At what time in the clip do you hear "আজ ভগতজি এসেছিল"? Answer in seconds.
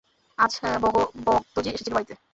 0.37-1.93